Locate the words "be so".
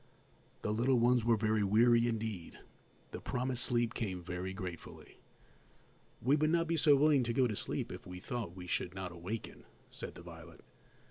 6.65-6.95